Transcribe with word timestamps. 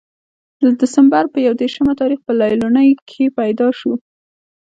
د 0.61 0.63
دسمبر 0.79 1.23
پۀ 1.31 1.39
يو 1.47 1.53
ديرشم 1.61 1.87
تاريخ 1.99 2.19
پۀ 2.25 2.31
ليلوڼۍ 2.39 2.89
کښې 3.07 3.25
پېداشو 3.37 3.93